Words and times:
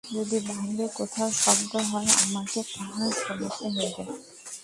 যদি 0.09 0.37
বাহিরে 0.47 0.87
কোথাও 0.97 1.29
শব্দ 1.43 1.71
হয়, 1.89 2.09
আমাকে 2.23 2.59
তাহা 2.73 3.05
শুনিতেই 3.19 3.71
হইবে। 3.75 4.03